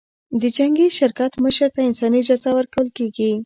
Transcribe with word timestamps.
د 0.41 0.43
جنګي 0.57 0.87
شرکت 0.99 1.31
مشر 1.43 1.69
ته 1.75 1.79
انساني 1.89 2.21
جایزه 2.27 2.51
ورکول 2.55 2.87
کېږي. 2.97 3.31